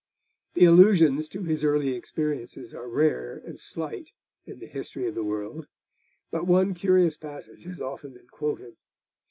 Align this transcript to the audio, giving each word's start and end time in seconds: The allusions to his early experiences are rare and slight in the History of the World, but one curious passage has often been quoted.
The 0.55 0.65
allusions 0.65 1.27
to 1.27 1.43
his 1.43 1.63
early 1.63 1.93
experiences 1.93 2.73
are 2.73 2.89
rare 2.89 3.39
and 3.45 3.59
slight 3.59 4.11
in 4.47 4.57
the 4.57 4.65
History 4.65 5.05
of 5.07 5.13
the 5.13 5.23
World, 5.23 5.67
but 6.31 6.47
one 6.47 6.73
curious 6.73 7.17
passage 7.17 7.65
has 7.65 7.79
often 7.79 8.13
been 8.13 8.25
quoted. 8.27 8.77